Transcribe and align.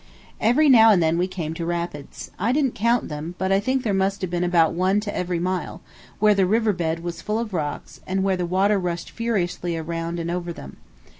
Every 0.39 0.67
now 0.67 0.89
and 0.89 0.99
then 1.03 1.19
we 1.19 1.27
came 1.27 1.53
to 1.53 1.63
rapids. 1.63 2.31
I 2.39 2.51
didn't 2.53 2.73
count 2.73 3.07
them, 3.07 3.35
but 3.37 3.51
I 3.51 3.59
think 3.59 3.83
there 3.83 3.93
must 3.93 4.21
have 4.21 4.31
been 4.31 4.43
about 4.43 4.73
one 4.73 4.99
to 5.01 5.15
every 5.15 5.37
mile, 5.37 5.81
where 6.17 6.33
the 6.33 6.47
river 6.47 6.73
bed 6.73 7.03
was 7.03 7.21
full 7.21 7.37
of 7.37 7.53
rocks, 7.53 8.01
and 8.07 8.23
where 8.23 8.35
the 8.35 8.47
water 8.47 8.79
rushed 8.79 9.11
furiously 9.11 9.77
around 9.77 10.19
and 10.19 10.31
over 10.31 10.51
them. 10.51 10.77